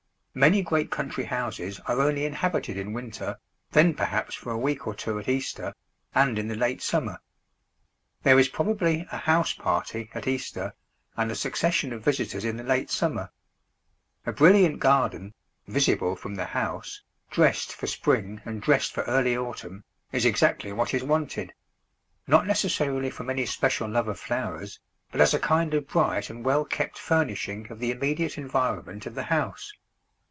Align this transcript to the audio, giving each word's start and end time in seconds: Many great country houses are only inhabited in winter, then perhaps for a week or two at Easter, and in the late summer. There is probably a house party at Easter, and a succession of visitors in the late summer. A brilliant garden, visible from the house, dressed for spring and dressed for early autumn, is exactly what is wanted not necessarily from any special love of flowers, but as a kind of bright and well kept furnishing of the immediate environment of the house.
Many 0.33 0.61
great 0.61 0.89
country 0.89 1.25
houses 1.25 1.81
are 1.87 1.99
only 1.99 2.23
inhabited 2.23 2.77
in 2.77 2.93
winter, 2.93 3.37
then 3.71 3.93
perhaps 3.93 4.33
for 4.33 4.49
a 4.53 4.57
week 4.57 4.87
or 4.87 4.95
two 4.95 5.19
at 5.19 5.27
Easter, 5.27 5.75
and 6.15 6.39
in 6.39 6.47
the 6.47 6.55
late 6.55 6.81
summer. 6.81 7.19
There 8.23 8.39
is 8.39 8.47
probably 8.47 9.05
a 9.11 9.17
house 9.17 9.51
party 9.51 10.09
at 10.13 10.29
Easter, 10.29 10.73
and 11.17 11.29
a 11.29 11.35
succession 11.35 11.91
of 11.91 12.05
visitors 12.05 12.45
in 12.45 12.55
the 12.55 12.63
late 12.63 12.89
summer. 12.89 13.29
A 14.25 14.31
brilliant 14.31 14.79
garden, 14.79 15.33
visible 15.67 16.15
from 16.15 16.35
the 16.35 16.45
house, 16.45 17.01
dressed 17.29 17.75
for 17.75 17.85
spring 17.87 18.39
and 18.45 18.61
dressed 18.61 18.93
for 18.93 19.03
early 19.03 19.35
autumn, 19.35 19.83
is 20.13 20.23
exactly 20.23 20.71
what 20.71 20.93
is 20.93 21.03
wanted 21.03 21.51
not 22.25 22.47
necessarily 22.47 23.09
from 23.09 23.29
any 23.29 23.45
special 23.45 23.89
love 23.89 24.07
of 24.07 24.17
flowers, 24.17 24.79
but 25.11 25.19
as 25.19 25.33
a 25.33 25.39
kind 25.39 25.73
of 25.73 25.89
bright 25.89 26.29
and 26.29 26.45
well 26.45 26.63
kept 26.63 26.97
furnishing 26.97 27.69
of 27.69 27.79
the 27.79 27.91
immediate 27.91 28.37
environment 28.37 29.05
of 29.05 29.13
the 29.13 29.23
house. 29.23 29.73